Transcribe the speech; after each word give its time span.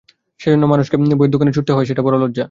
সেজন্যে 0.39 0.67
মানুষকে 0.67 0.95
বইয়ের 1.11 1.31
দোকানে 1.31 1.51
ছুটতে 1.53 1.71
হয় 1.73 1.85
সেটা 1.85 2.01
বড়ো 2.01 2.17
লজ্জা। 2.17 2.39